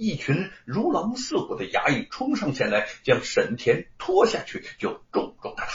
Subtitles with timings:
[0.00, 5.66] 一群如狼似虎的衙役冲上前来，将沈田拖下去，就重重的打。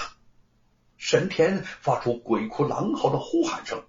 [0.97, 3.85] 沈田发出鬼哭狼嚎的呼喊声。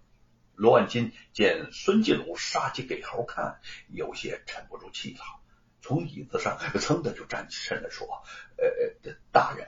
[0.55, 5.21] 罗万金见孙继鲁杀鸡给猴看，有些沉不住气了，
[5.81, 8.07] 从椅子上噌的就站起身来说
[8.61, 9.67] ：“呃，大人，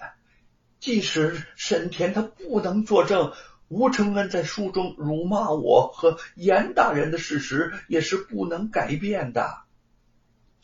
[0.81, 3.33] 即使沈田他不能作证，
[3.69, 9.63] 吴承恩在书中辱骂我和严大人的事实也是不能改变的。”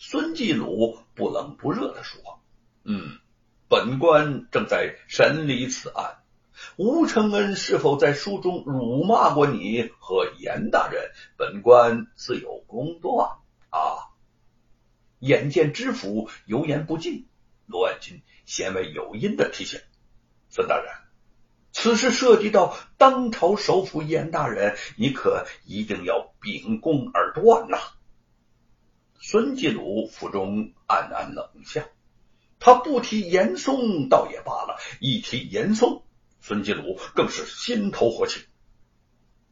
[0.06, 2.38] 孙继鲁不冷不热的说
[2.84, 3.20] ：“嗯，
[3.68, 6.18] 本官正在审理此案。”
[6.76, 11.10] 吴承恩是否在书中辱骂过你和严大人？
[11.38, 13.30] 本官自有公断
[13.70, 14.12] 啊！
[15.20, 17.26] 眼见知府油盐不进，
[17.64, 19.80] 罗万金先为有因的提醒
[20.50, 20.92] ：“孙大人，
[21.72, 27.78] 此事涉及到当朝首辅严大人，你可一定要秉公而断呐！”
[29.26, 31.80] 孙继鲁腹中暗暗冷笑，
[32.60, 36.02] 他不提严嵩倒也罢了，一提严嵩。
[36.42, 38.42] 孙继鲁更是心头火起，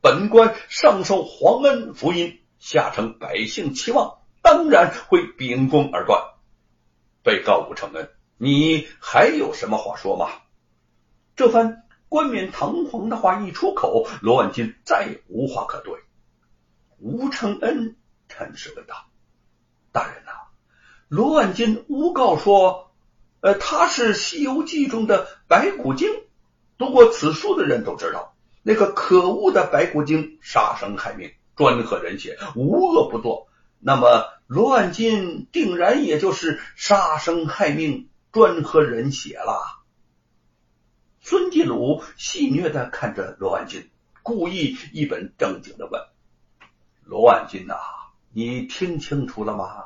[0.02, 6.20] 本官上受皇恩福荫，下承百姓期望，当然会秉公而断。
[7.22, 10.42] 被告吴承恩，你还有什么话说吗？
[11.34, 15.94] 这番冠冕堂皇的话一出口，罗万金再也无话可对。
[16.98, 17.96] 吴承恩
[18.28, 19.06] 沉声问道
[19.92, 20.32] ：“大人呐，
[21.08, 22.90] 罗万金诬告说，
[23.40, 26.08] 呃，他是《西游记》中的白骨精。”
[26.78, 33.48] 读过此书的人都知道，那个可恶的白骨精杀生害命，专喝人血，无恶不作。
[33.78, 39.82] 那么罗万金定然也就是杀生害命，专喝人血了。
[41.20, 43.88] 孙继鲁戏谑的看着罗万金，
[44.22, 46.02] 故意一本正经的问
[47.04, 47.76] ：“罗万金呐，
[48.32, 49.84] 你听清楚了吗？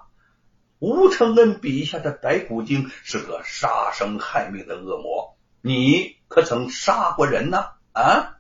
[0.78, 7.66] 吴承恩笔下的白骨精是个杀生害命的恶魔，你。”可曾杀过人呢？
[7.92, 8.38] 啊！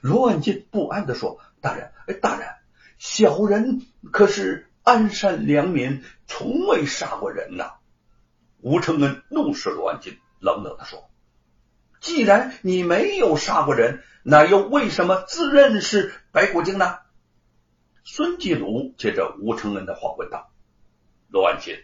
[0.00, 2.48] 罗万金不安的说：“大人，哎大人，
[2.96, 3.82] 小人
[4.12, 7.72] 可是安善良民，从未杀过人呐。”
[8.62, 11.10] 吴承恩怒视罗万金，冷冷的说
[12.00, 16.96] ：“既然你没有杀过人，那又为什么自认是白骨精呢？”
[18.08, 20.52] 孙继鲁接着吴承恩的话问道
[21.28, 21.76] ：“罗万金，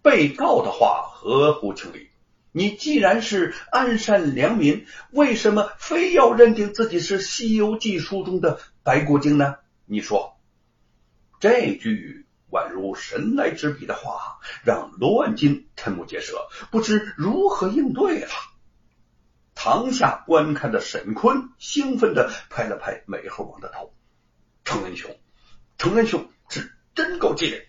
[0.00, 2.08] 被告的话合乎情理。”
[2.54, 9.56] 你既然是安善良民，为什么非要认定自己是《西游记》书中的白骨精呢？
[9.86, 10.38] 你说，
[11.40, 18.30] 这句宛如神来之笔的话，让罗万金瞠目结舌，不知如何应对了。
[19.56, 23.92] 堂下观看的沈坤兴奋的拍了拍美猴王的头
[24.64, 25.15] ：“程恩兄，
[25.78, 27.60] 程恩兄是真够机灵。”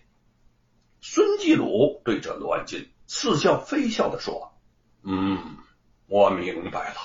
[1.00, 4.52] 孙继鲁对着罗万金似笑非笑的说。
[5.02, 5.56] 嗯，
[6.06, 6.96] 我明白了。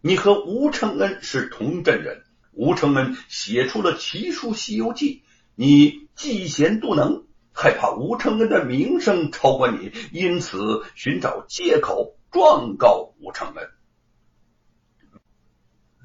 [0.00, 5.24] 你和吴承恩是同镇人，吴承恩写出了奇书《西游记》，
[5.54, 13.68] 你嫉贤妒能，害怕吴承恩的名声超过你，因此寻找借口状告吴承恩。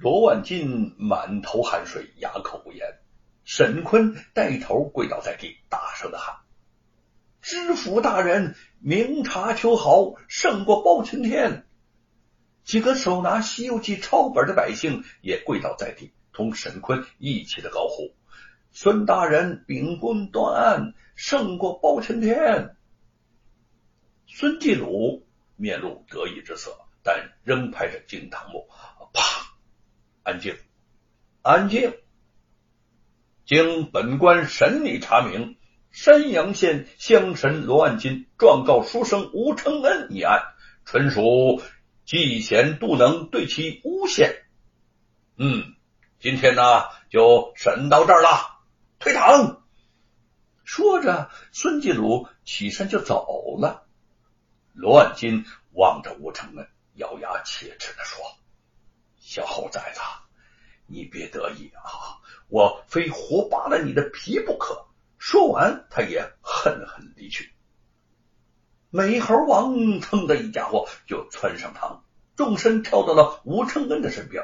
[0.02, 3.00] 罗万金满头汗水，哑口无言。
[3.46, 6.38] 沈坤带头跪倒在地，大声的喊。
[7.44, 11.68] 知府大人，明察秋毫，胜过包青天。
[12.64, 18.16] 几个手拿《西游记》抄本的百姓也跪倒在地，同沈坤一起的高呼
[18.74, 22.76] ：“孙大人秉公断案，胜过包青天。”
[24.26, 28.68] 孙继鲁面露得意之色，但仍拍着惊堂木
[29.14, 29.22] ：“啪！
[30.24, 30.58] 安静，
[31.44, 31.94] 安静！
[33.46, 35.58] 经本官审理查明。”
[35.96, 40.44] 山阳县乡神罗万金状告书生吴承恩一案，
[40.84, 41.62] 纯属
[42.06, 44.44] 嫉贤妒能，对其诬陷。
[45.38, 45.74] 嗯，
[46.20, 48.60] 今天呢就审到这儿了，
[49.00, 49.64] 退堂。
[50.66, 53.88] 说着，孙继鲁起身就走了。
[54.74, 58.22] 罗万金望着吴承恩，咬牙切齿的说
[59.18, 60.02] ：“小猴崽子，
[60.88, 62.05] 你别得意啊，
[62.48, 64.86] 我非活扒了你的皮不可。”
[65.18, 67.52] 说完，他也恨恨离去。
[68.92, 72.04] 美猴王腾的一家伙就窜上堂，
[72.36, 74.44] 纵身跳到了吴承恩的身边。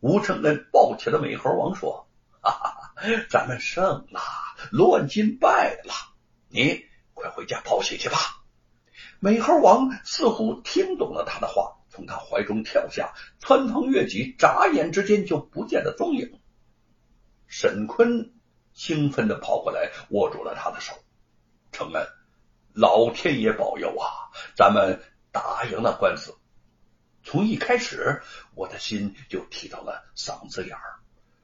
[0.00, 2.08] 吴承恩抱起了美猴王，说
[2.42, 2.94] ：“哈哈哈，
[3.30, 4.20] 咱们胜了，
[4.70, 5.92] 乱金败了，
[6.48, 6.84] 你
[7.14, 8.18] 快回家报喜去吧。”
[9.20, 16.40] 美猴王似乎听懂了他的话，从他怀中跳下，穿堂越脊，眨眼之间就不见了踪影。
[17.50, 18.32] 沈坤。
[18.72, 20.94] 兴奋的跑过来，握住了他的手。
[21.72, 22.06] 承恩，
[22.72, 25.02] 老天爷保佑啊，咱们
[25.32, 26.38] 打赢了官司。
[27.24, 28.22] 从一开始，
[28.54, 31.00] 我的心就提到了嗓子眼儿，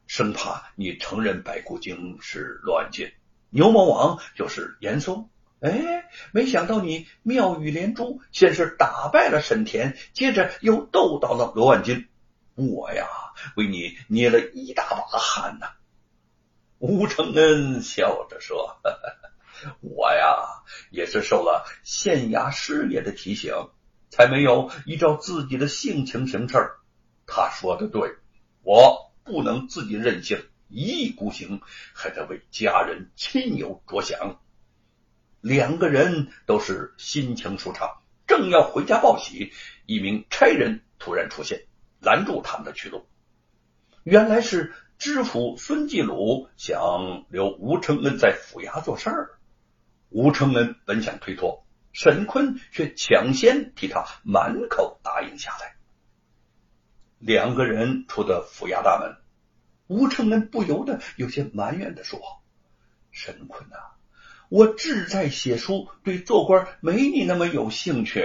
[0.06, 3.12] 生怕你承认白骨精是罗万金，
[3.50, 5.29] 牛魔王就是严嵩。
[5.61, 12.09] 哎，没想到你妙语连珠，先是打败了沈田，接着又斗倒了罗万金，
[12.55, 13.09] 我呀
[13.56, 15.73] 为你捏了一大把汗呐。
[16.78, 18.78] 吴承恩笑着说
[19.81, 23.52] ：“我呀也是受了县衙师爷的提醒。”
[24.08, 26.70] 才没有依照自己的性情行事。
[27.26, 28.14] 他说的对，
[28.62, 31.61] 我不能自己任性，一意孤行，
[31.93, 34.40] 还得为家人亲友着想。
[35.40, 39.52] 两个人都是心情舒畅，正要回家报喜，
[39.84, 41.67] 一名差人突然出现，
[42.00, 43.06] 拦住他们的去路。
[44.02, 49.31] 原来是知府孙继鲁想留吴承恩在府衙做事儿，
[50.08, 51.64] 吴承恩本想推脱。
[51.93, 55.76] 沈坤却抢先替他满口答应下来。
[57.19, 59.16] 两个人出的府衙大门，
[59.87, 62.20] 吴承恩不由得有些埋怨的说
[63.12, 63.76] ：“沈坤呐，
[64.50, 68.22] 我志在写书，对做官没你那么有兴趣。”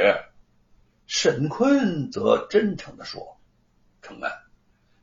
[1.08, 3.40] 沈坤则真诚的说
[4.04, 4.32] ：“承恩，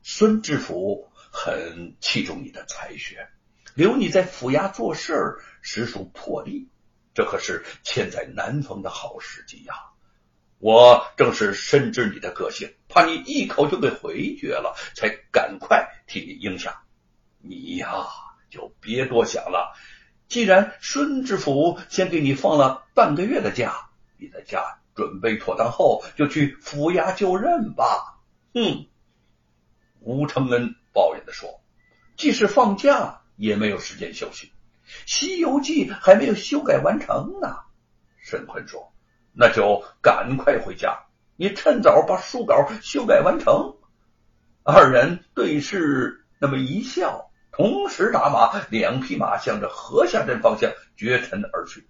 [0.03, 3.27] 孙知府很器重你的才学，
[3.73, 6.69] 留你在府衙做事儿实属破例。”
[7.15, 9.73] 这可是千载难逢的好时机呀！
[10.59, 16.83] 我正是深知你的个性，怕你一口就给回绝了，才赶快替你应下。
[17.39, 18.05] 你呀，
[18.49, 19.73] 就别多想了。
[20.27, 28.21] 既然孙知府先给你放了半个月的假，你在家准备妥当后，就去府衙就任吧。
[28.53, 28.87] 哼！
[29.99, 31.61] 吴承恩抱怨的说
[32.19, 34.47] ：“即使放假，也没有时间休息。”
[35.05, 37.55] 《西游记》还没有修改完成呢，
[38.17, 38.91] 沈坤说
[39.31, 41.05] ：“那就赶快回家，
[41.37, 43.77] 你趁早把书稿修改完成。”
[44.61, 51.87] 二人对视那么一笑，同时打马，两匹马向着河下镇方向绝尘而去。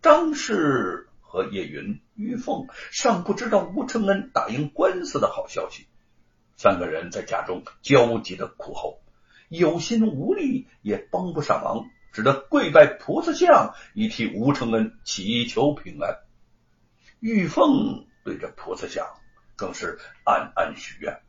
[0.00, 5.86] 张氏和叶云、玉凤尚不知道吴承恩打赢官司的好消息，
[6.62, 9.00] 三个人在家中焦急的苦候。
[9.48, 16.18] 有心无力，也帮不上忙，只得跪拜菩萨像，以替吴承恩祈求平安。
[17.18, 19.06] 玉凤对着菩萨像，
[19.56, 21.22] 更是暗暗许愿：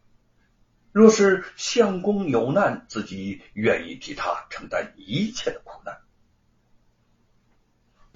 [0.92, 6.02] 若是相公有难，自己愿意替他承担一切的苦难。